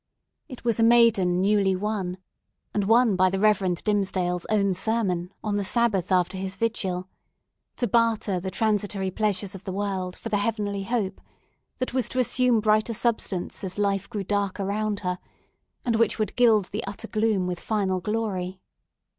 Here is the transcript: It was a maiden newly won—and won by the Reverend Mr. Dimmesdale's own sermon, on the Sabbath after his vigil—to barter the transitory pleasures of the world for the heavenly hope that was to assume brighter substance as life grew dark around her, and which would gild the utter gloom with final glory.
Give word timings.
It 0.49 0.65
was 0.65 0.79
a 0.79 0.83
maiden 0.83 1.39
newly 1.39 1.75
won—and 1.75 2.85
won 2.85 3.15
by 3.15 3.29
the 3.29 3.37
Reverend 3.39 3.77
Mr. 3.77 3.83
Dimmesdale's 3.83 4.47
own 4.49 4.73
sermon, 4.73 5.31
on 5.43 5.57
the 5.57 5.63
Sabbath 5.63 6.11
after 6.11 6.39
his 6.39 6.55
vigil—to 6.55 7.87
barter 7.87 8.39
the 8.39 8.49
transitory 8.49 9.11
pleasures 9.11 9.53
of 9.53 9.63
the 9.63 9.71
world 9.71 10.15
for 10.15 10.29
the 10.29 10.37
heavenly 10.39 10.81
hope 10.85 11.21
that 11.77 11.93
was 11.93 12.09
to 12.09 12.19
assume 12.19 12.61
brighter 12.61 12.95
substance 12.95 13.63
as 13.63 13.77
life 13.77 14.09
grew 14.09 14.23
dark 14.23 14.59
around 14.59 15.01
her, 15.01 15.19
and 15.85 15.95
which 15.97 16.17
would 16.17 16.35
gild 16.35 16.71
the 16.71 16.83
utter 16.87 17.07
gloom 17.07 17.45
with 17.45 17.59
final 17.59 18.01
glory. 18.01 18.59